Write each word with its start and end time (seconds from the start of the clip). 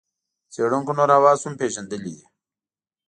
څېړونکو 0.53 0.91
نور 0.97 1.09
حواس 1.17 1.39
هم 1.45 1.53
پېژندلي 1.59 2.13
دي. 2.17 2.25